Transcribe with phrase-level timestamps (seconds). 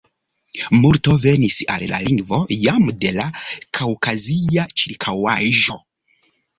[0.85, 3.29] Multo venis al la lingvo jam de la
[3.81, 5.83] kaŭkazia ĉirkaŭaĵo.